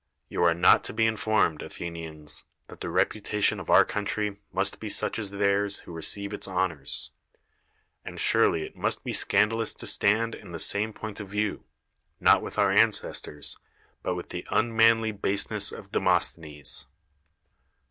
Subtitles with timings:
[0.29, 4.79] You are not to be in formed, Athenians, that the reputation of our country must
[4.79, 7.11] be such as theirs who receive its honors.
[8.03, 11.65] And surely it must be scandalous to stand in the sanui point of view,
[12.19, 13.59] not with our ancestors,
[14.01, 16.87] but with the unmanly baseness of De mosthenes.